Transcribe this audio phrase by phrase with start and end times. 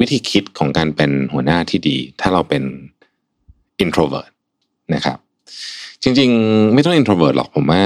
[0.00, 2.62] วิธีคิดของการเป็นหัวหน้าที่ดี ถ้าเราเป็น
[3.84, 4.30] introvert
[4.94, 5.18] นะครับ
[6.02, 7.84] จริงๆ ไม่ต้อง introvert หรอกผมว่า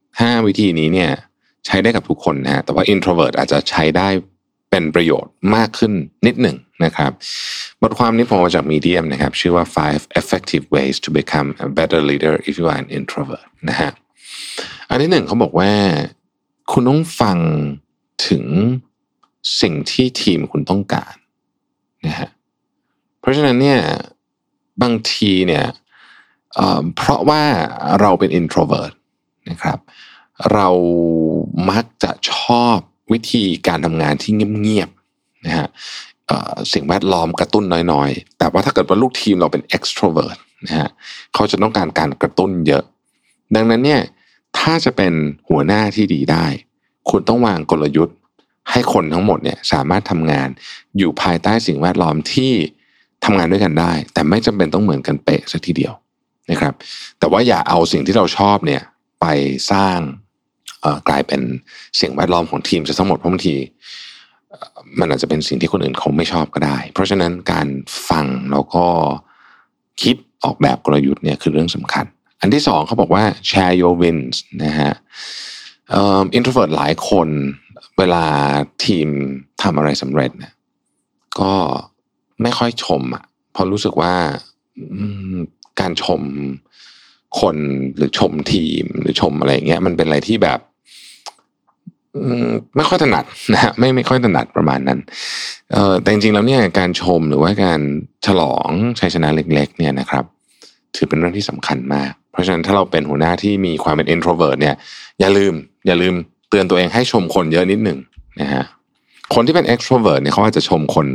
[0.00, 1.10] 5 วิธีนี้เนี่ย
[1.66, 4.08] ใช้ได้กับทุกคนนะแต่ว่า introvert อาจจะใช้ได้
[4.70, 5.92] เป็นประโยชน์มากขึ้น
[6.26, 7.12] นิดหนึ่งนะครับ
[7.82, 13.46] บทความนี้ผมมาจากมีเดียมนะครับ ชื่อว่า five effective ways to become a better leader if you are an introvert
[13.68, 13.90] นะฮะ
[14.88, 15.72] อันที่หนึ่งเขาบอกว่า
[16.72, 17.38] คุณต้องฟัง
[18.28, 18.44] ถึง
[19.60, 21.14] สิ่งที่ทีมคุณต้องการ
[22.06, 22.28] นะฮะ
[23.20, 23.80] เพราะฉะนั้นเนี่ย
[24.82, 25.64] บางทีเนี่ย
[26.96, 27.42] เพราะว่า
[28.00, 28.92] เราเป็น introvert
[29.50, 29.78] นะครับ
[30.52, 30.68] เรา
[31.70, 32.76] มักจะชอบ
[33.12, 35.68] วิธีการทำงานที่เงียบๆนะฮะ
[36.72, 40.88] สิ่งแวดล้อมกระตุ้นน้อยๆ แต่ว่าถ้าเกิดว่าลูกทีมเราเป็น extrovert นะฮะ
[41.34, 42.84] เขาจะต้องการการกระตุ้นเยอะ
[43.54, 44.02] ดังนั้นเนี่ย
[44.58, 45.12] ถ้าจะเป็น
[45.48, 46.46] หัวหน้าที่ดีได้
[47.10, 48.16] คุณต้องวางกลยุทธ์
[48.70, 50.48] ให้คนทั้งหมดเนี่ยสามารถทำงาน
[50.98, 52.52] อยู่ภายใต้สิ่งแวดล้อมที่
[53.24, 55.92] ทำงานด้วยกันได้ แต่ไม่จำเป็นต้องเหมือนกันเป๊ะสักทีเดียว
[56.50, 56.74] นะครับ
[57.18, 58.82] แต่ว่าอย่าเอาสิ่งที่เราชอบเนี่ย
[59.20, 59.26] ไป
[59.72, 59.98] สร้าง
[61.08, 61.40] กลายเป็น
[62.00, 63.56] สิ่งแวดล้อมของทีมจะทั้งหมดเพราะบางที
[65.00, 67.66] มันอาจจะเป็นสิ่งที่คนอื่นเขาไม่ชอบก็ได้ เพราะฉะนั้นการ
[68.08, 68.84] ฟังแล้วก็
[70.02, 72.04] คิดออกแบบกลยุทธ์เนี่ยคือเรื่องสำคัญ
[72.40, 74.92] อันที่สองเขาบอกว่า share your wins นะฮะ
[76.34, 77.28] introvert หลายคน
[78.00, 78.24] เวลา
[78.84, 79.08] ทีม
[79.62, 80.52] ทำอะไรสำเร็จเนี่ย
[81.40, 81.52] ก็
[82.42, 84.14] ไม่ค่อยชมอะเพราะรู้สึกว่า
[85.80, 86.22] การชม
[87.40, 87.56] คน
[87.96, 90.60] หรือชมทีมหรือชมอะไรเงี้ย มันเป็นอะไรที่แบบ
[92.76, 94.98] ไม่ค่อยถนัดนะฮะไม่ไม่ค่อยถนัดประมาณนั้น
[95.72, 97.80] เออแต่จริงๆแล้วเนี่ยการชมหรือว่าการ
[98.26, 100.24] ฉลองชัยชนะเล็ก ๆ เนี่ยนะครับ
[100.96, 104.76] ถือเป็นเรื่องที่สำคัญมาก เพราะฉะนั้นถ้าเราเป็นหัวหน้าที่มีความเป็น introvert เนี่ย
[105.20, 105.54] อย่าลืม
[105.86, 106.14] อย่าลืม
[106.50, 107.98] เตือนตัวเองให้ชมคนเยอะนิดหนึ่ง
[108.40, 108.64] นะฮะ
[109.34, 111.06] คนที่เป็น extrovert เนี่ยเขาอาจจะชมคน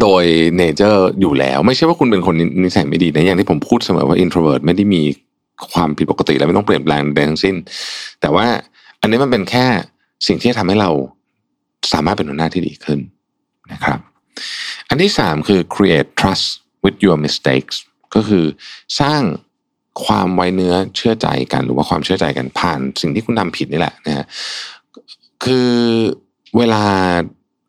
[0.00, 0.24] โดย
[0.56, 5.02] เนเจอร์อยู่แล้ว ไม่ใช่ว่าคุณเป็นคนนิสัยไม่ดีนะอย่างที่ผมพูดเสมอว่า introvert ไม่ได้มี
[5.72, 7.54] ความผิดปกติแล้วไม่ต้องเปลี่ยนแปลงใดทั้งสิ้น
[8.20, 8.46] แต่ว่า
[9.00, 9.66] อันนี้มันเป็นแค่
[10.26, 10.90] สิ่งที่ทำให้เรา
[11.92, 12.98] สามารถเป็นหัวหน้าที่ดีขึ้น
[13.72, 13.98] นะครับ
[14.88, 16.46] อันที่สามคือ create trust
[16.84, 17.76] with your mistakes
[18.14, 18.44] ก็คือ
[19.00, 19.20] สร้าง
[20.04, 24.26] ความไว้เนื้อเชื่อใจกัน หรือว่าความเชื่อใจกันผ่าน สิ่งที่คุณทำผิดนี่แหละนะฮะ
[25.44, 25.70] คือ
[26.56, 26.84] เวลา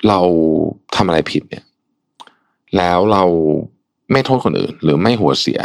[0.08, 0.20] เรา
[0.96, 1.64] ทำอะไรผิดเนี่ย
[2.78, 3.24] แล้วเรา
[4.12, 5.60] ไม่โทษคนอื่น หรือไม่หัวเสีย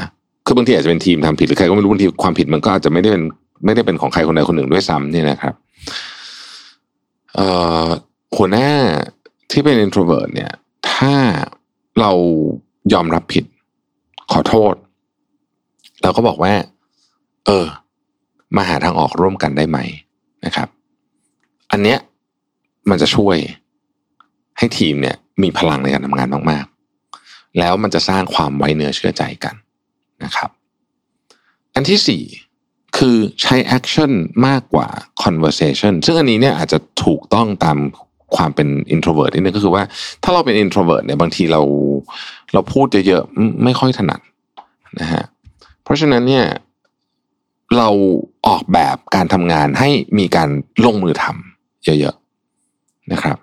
[0.47, 3.25] คือบางทีอาจจะเป็นทีมทำผิดหรือใครก็ไม่รู้บางทีความผิดมันก็อาจจะไม่ได้เป็น
[3.65, 5.55] ไม่ได้เป็นของใครคนใดคนหนึ่งด้วยซ้ำเนี่ยนะครับ
[8.37, 8.71] หัวหน้า
[9.51, 10.53] ที่เป็น introvert เนี่ย
[10.93, 11.15] ถ้า
[12.01, 12.13] เรา
[12.93, 13.45] ยอมรับผิด
[14.33, 14.75] ขอโทษ
[16.03, 16.53] เราก็บอกว่า
[17.47, 17.67] เออ
[18.57, 19.79] มาหาทางออกร่วมกันได้ไหม
[20.45, 20.69] นะครับ
[21.71, 21.99] อันเนี้ย
[22.91, 23.37] มันจะช่วย
[24.59, 29.55] ให้ทีมเนี่ย มีพลังในการทำงานมากๆ แล้วมันจะสร้างความไว้เนื้อเชื่อใจกัน
[30.25, 30.51] นะครับ
[31.75, 32.23] อันที่สี่
[32.99, 34.13] คือใช้ action
[34.47, 34.89] มากกว่า
[35.25, 37.79] conversation ซึ่งอันนี้เนี่ยอาจจะถูกต้องตาม
[38.37, 39.85] ความเป็น introvert นี่นึงก็คือว่า
[40.23, 41.63] ถ้าเราเป็น introvert เนี่ยบางทีเรา
[42.53, 44.21] เราพูดเยอะๆไม่ค่อยถนัด
[45.01, 45.25] นะฮะ
[45.91, 46.47] ราะฉะนั้นเนี่ย
[47.77, 47.89] เรา
[48.47, 50.49] ออกแบบการทำงานให้มีการ
[50.85, 53.37] ลงมือทำเยอะๆนะครับ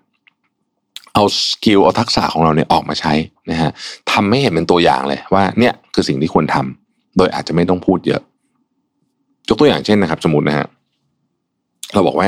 [1.14, 3.14] เอา skill เอาทักษะของเราเนี่ยออกมาใช้
[3.52, 3.72] นะฮะ
[4.12, 8.22] ทำให้เห็นเป็นตัวอย่างเลยว่าเนี่ยคือสิ่งที่ควรทำโดยอาจจะไม่ต้องพูดเยอะ
[9.50, 10.68] ยกตัวอย่างเช่นนะครับ สมมตินะฮะ
[11.94, 12.28] เราบอกว่า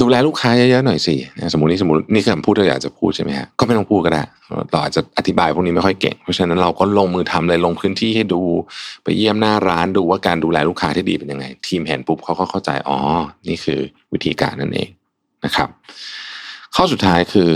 [0.00, 1.14] ดูแลลูกค้าเยอะๆหน่อยสิ
[1.52, 4.22] สมมตินี่สมมตินี่คือคำพูดที่อยากจะพูดใช่ไหมฮะก็ไม่ต้องพูดก็ได้
[4.70, 8.42] เราอาจจะอธิบายพวกนี้ไม่ค่อยเก่ง เพราะฉะนั้นเราก็ลงมือทำเลยลงพื้นที่ให้ดู
[9.04, 12.98] ไปเยี่ยมหน้าร้านดูว่าการดูแลลูกค้าที่ดีเป็นยังไง ทีมเห็นปุ๊บเขาก็เข้าใจอ๋อ
[13.48, 13.80] นี่คือ
[14.12, 14.88] วิธีการนั่นเอง
[15.44, 15.68] นะครับ
[16.74, 17.52] ข้อสุดท้ายคือ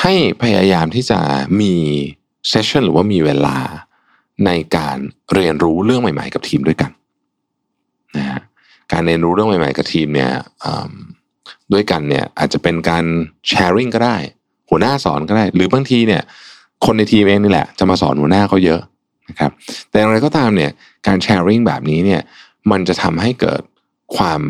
[0.00, 1.20] ให้พยายามที่จะ
[1.60, 1.74] มี
[2.48, 3.58] เซสชันหรือว่ามีเวลา
[4.46, 4.98] ในการ
[5.34, 6.90] เรียนรู้เรื่องใหม่ ๆ กับทีมด้วยกัน
[8.16, 8.40] นะฮะ
[8.92, 10.30] การเรียนรู้เรื่องใหม่ ๆ กับทีมเนี่ย
[11.72, 13.04] ด้วยกันเนี่ยอาจจะเป็นการ
[13.48, 14.16] แชร์ริ่งก็ได้
[14.70, 16.22] หัวหน้าสอนก็ได้ หรือบางทีเนี่ย
[16.84, 18.80] คนในทีมเองนี่แหละ จะมาสอนหัวหน้าเขาเยอะ
[19.28, 19.50] นะครับ
[19.90, 20.70] แต่อย่างไรก็ตามเนี่ย
[21.06, 22.20] การ sharing แบบนี้เนี่ย
[22.70, 23.62] มันจะทำให้เกิด
[24.16, 24.40] ความ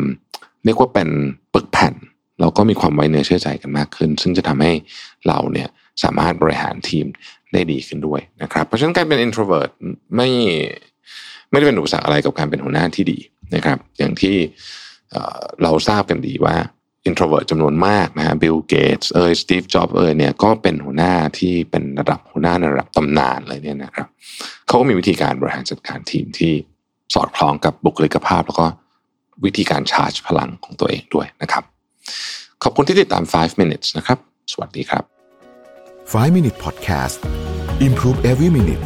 [0.65, 1.09] เรียกว่าเป็น
[1.53, 1.93] ปึกแผ่น
[2.39, 4.71] เราก็มีความไว้เนื้อเชื่อใจกันมากขึ้น ซึ่งจะทำให้
[5.27, 5.67] เราเนี่ย
[6.03, 7.05] สามารถบริหารทีม
[7.53, 9.71] ได้ดีขึ้นด้วยนะครับ เพราะฉะนั้นการเป็น introvert
[10.15, 10.29] ไม่
[11.51, 13.19] ไม่ได้เป็นอุปสรรคอะไรกับการเป็นหัวหน้าที่ดี
[13.55, 14.35] นะครับ อย่างที่
[15.63, 16.55] เราทราบกันดีว่า
[17.09, 24.07] introvert จำนวนมากนะฮะบิลเกตส์เอยสตีฟจ็อบเอยเนี่ยก็เป็นหัวหน้าที่เป็นระดับหัวหน้าในระดับตำนานเลยเนี่ยนะครับ
[24.67, 26.53] เขาก็มีวิธีการบริหารจัดการทีมที่
[27.13, 28.67] สอดคล้องกับบุคลิกภาพ แล้วก็
[29.45, 31.63] วิธีการชาร์จพลังของตัวเองด้วยนะครับ
[32.63, 34.17] ขอบคุณที่ติดตาม 5 minutes นะครับ
[34.51, 35.03] สวัสดีครับ
[36.13, 37.17] 5 Minute Podcast
[37.87, 38.83] Improve Every Minute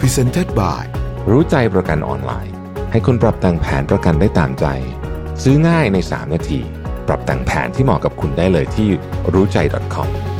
[0.00, 0.82] Presented by
[1.30, 2.54] รู้ใจประกันออนไลน์
[2.90, 4.66] ให้คุณปรับแต่งแผนประกันได้ตามใจ
[5.42, 6.60] ซื้อง่ายใน 3 นาที
[7.08, 8.88] ปรับแต่งแผนที่เหมาะกับคุณได้เลยที่
[9.32, 9.58] รู้ใจ
[9.94, 10.31] .com